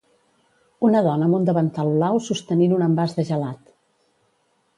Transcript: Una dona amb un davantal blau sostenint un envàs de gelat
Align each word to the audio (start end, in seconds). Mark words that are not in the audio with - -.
Una 0.87 1.03
dona 1.07 1.27
amb 1.27 1.37
un 1.39 1.45
davantal 1.49 1.91
blau 1.99 2.17
sostenint 2.29 2.75
un 2.79 2.85
envàs 2.87 3.15
de 3.21 3.27
gelat 3.33 3.71